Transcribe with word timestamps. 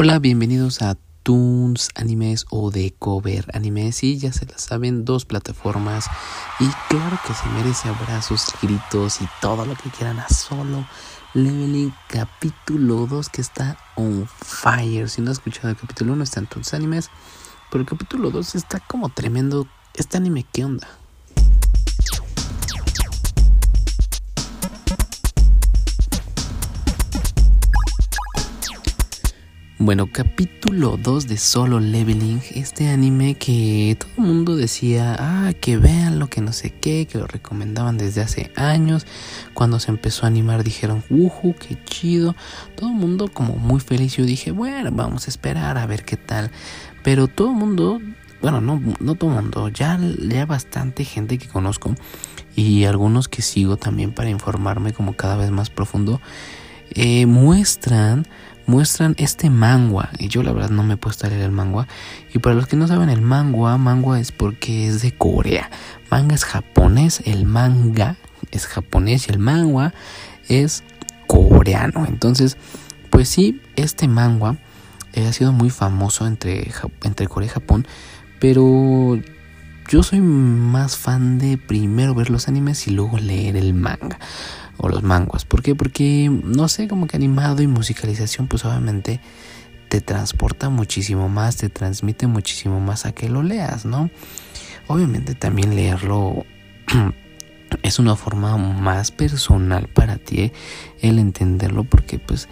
Hola, 0.00 0.20
bienvenidos 0.20 0.80
a 0.80 0.96
Toons 1.24 1.88
Animes 1.96 2.46
o 2.50 2.70
de 2.70 2.94
Cover 3.00 3.46
Animes. 3.52 3.96
Sí, 3.96 4.16
ya 4.16 4.32
se 4.32 4.46
las 4.46 4.62
saben, 4.62 5.04
dos 5.04 5.24
plataformas. 5.24 6.06
Y 6.60 6.68
claro 6.88 7.18
que 7.26 7.34
se 7.34 7.48
merece 7.48 7.88
abrazos, 7.88 8.44
gritos 8.62 9.20
y 9.20 9.28
todo 9.40 9.66
lo 9.66 9.74
que 9.74 9.90
quieran 9.90 10.20
a 10.20 10.28
solo 10.28 10.86
Leveling 11.34 11.92
capítulo 12.06 13.08
2 13.08 13.28
que 13.28 13.40
está 13.40 13.76
on 13.96 14.28
fire. 14.28 15.08
Si 15.10 15.20
no 15.20 15.32
has 15.32 15.38
escuchado 15.38 15.70
el 15.70 15.76
capítulo 15.76 16.12
1 16.12 16.22
está 16.22 16.38
en 16.38 16.46
Toons 16.46 16.74
Animes. 16.74 17.10
Pero 17.68 17.82
el 17.82 17.88
capítulo 17.88 18.30
2 18.30 18.54
está 18.54 18.78
como 18.78 19.08
tremendo. 19.08 19.66
Este 19.94 20.16
anime, 20.16 20.46
¿qué 20.52 20.64
onda? 20.64 20.86
Bueno, 29.80 30.08
capítulo 30.10 30.96
2 30.96 31.28
de 31.28 31.36
Solo 31.36 31.78
Leveling, 31.78 32.42
este 32.52 32.88
anime 32.88 33.36
que 33.36 33.96
todo 33.96 34.10
el 34.18 34.24
mundo 34.24 34.56
decía, 34.56 35.14
ah, 35.20 35.52
que 35.60 35.76
vean 35.76 36.18
lo 36.18 36.26
que 36.26 36.40
no 36.40 36.52
sé 36.52 36.70
qué, 36.70 37.06
que 37.06 37.18
lo 37.18 37.28
recomendaban 37.28 37.96
desde 37.96 38.20
hace 38.20 38.50
años. 38.56 39.06
Cuando 39.54 39.78
se 39.78 39.92
empezó 39.92 40.24
a 40.24 40.26
animar 40.26 40.64
dijeron, 40.64 41.04
uhu, 41.10 41.54
qué 41.54 41.78
chido. 41.84 42.34
Todo 42.74 42.88
el 42.88 42.96
mundo 42.96 43.28
como 43.32 43.54
muy 43.54 43.78
feliz. 43.78 44.16
Yo 44.16 44.24
dije, 44.24 44.50
bueno, 44.50 44.90
vamos 44.90 45.28
a 45.28 45.30
esperar 45.30 45.78
a 45.78 45.86
ver 45.86 46.04
qué 46.04 46.16
tal. 46.16 46.50
Pero 47.04 47.28
todo 47.28 47.50
el 47.50 47.56
mundo, 47.56 48.00
bueno, 48.42 48.60
no, 48.60 48.82
no 48.98 49.14
todo 49.14 49.30
el 49.30 49.42
mundo, 49.42 49.68
ya, 49.68 49.96
ya 50.28 50.44
bastante 50.44 51.04
gente 51.04 51.38
que 51.38 51.46
conozco 51.46 51.94
y 52.56 52.82
algunos 52.82 53.28
que 53.28 53.42
sigo 53.42 53.76
también 53.76 54.10
para 54.10 54.28
informarme 54.28 54.92
como 54.92 55.12
cada 55.12 55.36
vez 55.36 55.52
más 55.52 55.70
profundo, 55.70 56.20
eh, 56.90 57.26
muestran 57.26 58.26
muestran 58.68 59.14
este 59.18 59.50
mangua. 59.50 60.10
Y 60.18 60.28
yo 60.28 60.44
la 60.44 60.52
verdad 60.52 60.70
no 60.70 60.84
me 60.84 60.94
he 60.94 60.96
puesto 60.96 61.26
a 61.26 61.30
leer 61.30 61.42
el 61.42 61.50
mangua. 61.50 61.88
Y 62.32 62.38
para 62.38 62.54
los 62.54 62.68
que 62.68 62.76
no 62.76 62.86
saben, 62.86 63.08
el 63.08 63.22
mangua, 63.22 63.76
mangua 63.78 64.20
es 64.20 64.30
porque 64.30 64.86
es 64.86 65.02
de 65.02 65.10
Corea. 65.10 65.70
Manga 66.10 66.36
es 66.36 66.44
japonés, 66.44 67.22
el 67.24 67.46
manga 67.46 68.16
es 68.52 68.66
japonés 68.66 69.26
y 69.26 69.32
el 69.32 69.38
mangua 69.38 69.94
es 70.48 70.84
coreano. 71.26 72.04
Entonces, 72.06 72.58
pues 73.10 73.28
sí, 73.28 73.60
este 73.74 74.06
mangua 74.06 74.58
eh, 75.14 75.26
ha 75.26 75.32
sido 75.32 75.52
muy 75.52 75.70
famoso 75.70 76.26
entre, 76.26 76.70
entre 77.02 77.26
Corea 77.26 77.48
y 77.48 77.52
Japón. 77.52 77.86
Pero 78.38 79.18
yo 79.88 80.02
soy 80.02 80.20
más 80.20 80.96
fan 80.98 81.38
de 81.38 81.56
primero 81.56 82.14
ver 82.14 82.28
los 82.28 82.48
animes 82.48 82.86
y 82.86 82.90
luego 82.90 83.16
leer 83.16 83.56
el 83.56 83.72
manga 83.72 84.18
o 84.78 84.88
los 84.88 85.02
manguas. 85.02 85.44
¿Por 85.44 85.62
qué? 85.62 85.74
Porque, 85.74 86.30
no 86.30 86.68
sé, 86.68 86.88
como 86.88 87.06
que 87.06 87.16
animado 87.16 87.62
y 87.62 87.66
musicalización, 87.66 88.48
pues 88.48 88.64
obviamente 88.64 89.20
te 89.88 90.00
transporta 90.00 90.68
muchísimo 90.68 91.28
más, 91.28 91.56
te 91.56 91.68
transmite 91.68 92.26
muchísimo 92.26 92.80
más 92.80 93.06
a 93.06 93.12
que 93.12 93.28
lo 93.28 93.42
leas, 93.42 93.84
¿no? 93.84 94.10
Obviamente 94.86 95.34
también 95.34 95.74
leerlo 95.74 96.44
es 97.82 97.98
una 97.98 98.16
forma 98.16 98.56
más 98.56 99.10
personal 99.10 99.88
para 99.88 100.16
ti 100.16 100.40
¿eh? 100.40 100.52
el 101.00 101.18
entenderlo 101.18 101.84
porque 101.84 102.18
pues 102.18 102.48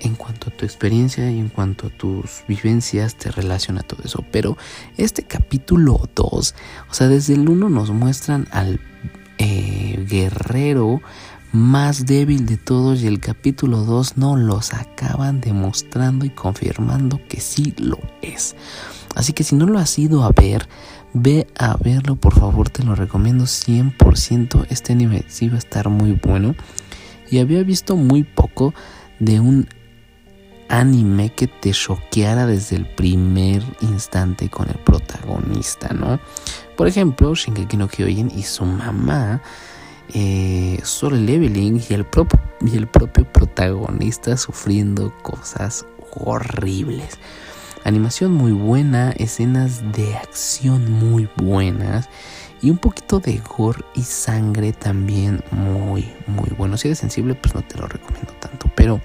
en 0.00 0.14
cuanto 0.14 0.50
a 0.50 0.52
tu 0.52 0.64
experiencia 0.64 1.30
y 1.30 1.38
en 1.38 1.48
cuanto 1.48 1.88
a 1.88 1.90
tus 1.90 2.42
vivencias 2.48 3.16
te 3.16 3.30
relaciona 3.30 3.82
todo 3.82 4.02
eso. 4.02 4.24
Pero 4.30 4.56
este 4.96 5.24
capítulo 5.24 6.08
2, 6.14 6.54
o 6.90 6.94
sea, 6.94 7.08
desde 7.08 7.34
el 7.34 7.48
1 7.48 7.68
nos 7.68 7.90
muestran 7.90 8.48
al 8.50 8.80
eh, 9.38 10.04
guerrero 10.08 11.02
más 11.52 12.06
débil 12.06 12.46
de 12.46 12.56
todos 12.56 13.02
y 13.02 13.06
el 13.06 13.20
capítulo 13.20 13.78
2 13.78 14.16
no 14.16 14.36
los 14.36 14.72
acaban 14.72 15.40
demostrando 15.40 16.24
y 16.24 16.30
confirmando 16.30 17.20
que 17.28 17.40
sí 17.40 17.74
lo 17.76 17.98
es. 18.22 18.54
Así 19.14 19.32
que 19.32 19.42
si 19.42 19.56
no 19.56 19.66
lo 19.66 19.78
has 19.78 19.98
ido 19.98 20.22
a 20.24 20.30
ver, 20.30 20.68
ve 21.12 21.48
a 21.58 21.76
verlo 21.76 22.16
por 22.16 22.34
favor, 22.34 22.70
te 22.70 22.84
lo 22.84 22.94
recomiendo 22.94 23.44
100%. 23.44 24.66
Este 24.70 24.92
anime 24.92 25.24
sí 25.28 25.48
va 25.48 25.56
a 25.56 25.58
estar 25.58 25.88
muy 25.88 26.12
bueno. 26.12 26.54
Y 27.30 27.38
había 27.38 27.62
visto 27.62 27.96
muy 27.96 28.22
poco 28.22 28.74
de 29.18 29.40
un 29.40 29.68
anime 30.68 31.30
que 31.30 31.48
te 31.48 31.72
choqueara 31.72 32.46
desde 32.46 32.76
el 32.76 32.86
primer 32.86 33.62
instante 33.80 34.48
con 34.48 34.68
el 34.68 34.76
protagonista, 34.76 35.92
¿no? 35.92 36.20
Por 36.76 36.86
ejemplo, 36.86 37.34
Shingeki 37.34 37.76
no 37.76 37.88
Kyojin 37.88 38.30
y 38.34 38.42
su 38.42 38.64
mamá 38.64 39.42
eh, 40.14 40.80
solo 40.82 41.16
leveling 41.16 41.82
y 41.88 41.94
el, 41.94 42.04
propio, 42.04 42.40
y 42.60 42.76
el 42.76 42.86
propio 42.86 43.24
protagonista 43.24 44.36
sufriendo 44.36 45.12
cosas 45.22 45.86
horribles. 46.14 47.18
Animación 47.84 48.32
muy 48.32 48.52
buena, 48.52 49.12
escenas 49.12 49.92
de 49.92 50.14
acción 50.16 50.92
muy 50.92 51.28
buenas 51.36 52.08
y 52.60 52.70
un 52.70 52.78
poquito 52.78 53.20
de 53.20 53.38
gore 53.38 53.82
y 53.94 54.02
sangre 54.02 54.72
también 54.72 55.42
muy, 55.50 56.12
muy 56.26 56.50
bueno. 56.56 56.76
Si 56.76 56.88
eres 56.88 56.98
sensible, 56.98 57.34
pues 57.34 57.54
no 57.54 57.62
te 57.62 57.78
lo 57.78 57.86
recomiendo 57.86 58.32
tanto, 58.34 58.70
pero 58.74 59.00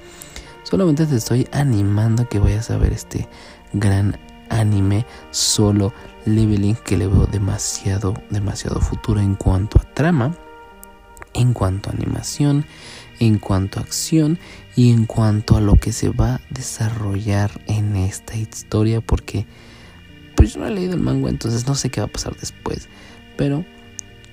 solamente 0.64 1.06
te 1.06 1.16
estoy 1.16 1.48
animando 1.52 2.24
a 2.24 2.30
que 2.30 2.40
vayas 2.40 2.70
a 2.70 2.78
ver 2.78 2.92
este 2.92 3.30
gran 3.72 4.18
anime 4.50 5.06
solo 5.32 5.94
leveling 6.26 6.76
que 6.76 6.98
le 6.98 7.08
veo 7.08 7.28
demasiado, 7.28 8.14
demasiado 8.30 8.82
futuro 8.82 9.22
en 9.22 9.36
cuanto 9.36 9.80
a 9.80 9.94
trama 9.94 10.36
en 11.36 11.54
cuanto 11.54 11.90
a 11.90 11.94
animación, 11.94 12.66
en 13.20 13.38
cuanto 13.38 13.80
a 13.80 13.84
acción 13.84 14.40
y 14.76 14.92
en 14.92 15.06
cuanto 15.06 15.56
a 15.56 15.62
lo 15.62 15.76
que 15.76 15.92
se 15.92 16.10
va 16.10 16.36
a 16.36 16.42
desarrollar 16.50 17.62
en 17.68 17.96
esta 17.96 18.36
historia 18.36 19.02
porque 19.02 19.46
pues 20.36 20.54
yo 20.54 20.62
no 20.62 20.68
he 20.68 20.72
leído 20.72 20.94
el 20.94 21.02
manga 21.02 21.30
entonces 21.30 21.68
no 21.68 21.76
sé 21.76 21.90
qué 21.90 22.02
va 22.02 22.08
a 22.08 22.12
pasar 22.12 22.36
después 22.36 22.90
pero 23.38 23.64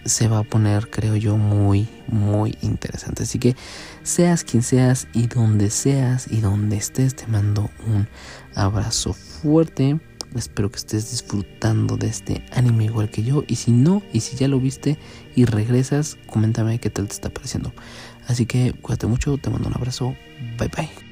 se 0.05 0.27
va 0.27 0.39
a 0.39 0.43
poner 0.43 0.91
creo 0.91 1.17
yo 1.17 1.37
muy 1.37 1.89
muy 2.09 2.57
interesante. 2.61 3.23
Así 3.23 3.39
que 3.39 3.57
seas 4.03 4.45
quien 4.45 4.63
seas 4.63 5.09
y 5.13 5.27
donde 5.27 5.71
seas 5.71 6.27
y 6.31 6.41
donde 6.41 6.77
estés 6.77 7.15
te 7.15 7.27
mando 7.27 7.71
un 7.87 8.09
abrazo 8.55 9.13
fuerte 9.13 10.01
Espero 10.35 10.71
que 10.71 10.79
estés 10.79 11.11
disfrutando 11.11 11.97
de 11.97 12.09
este 12.09 12.45
anime 12.53 12.85
igual 12.85 13.11
que 13.11 13.23
yo. 13.23 13.45
Y 13.47 13.57
si 13.57 13.71
no, 13.71 14.03
y 14.13 14.21
si 14.21 14.37
ya 14.37 14.49
lo 14.49 14.59
viste 14.61 14.99
y 15.35 15.45
regresas, 15.45 16.17
coméntame 16.27 16.79
qué 16.79 16.91
tal 16.91 17.09
te 17.09 17.15
está 17.15 17.31
pareciendo. 17.31 17.73
Así 18.27 18.47
que 18.47 18.73
cuídate 18.73 19.07
mucho, 19.07 19.39
te 19.39 19.51
mando 19.51 19.69
un 19.69 19.75
abrazo. 19.75 20.17
Bye 20.59 20.69
bye. 20.69 21.12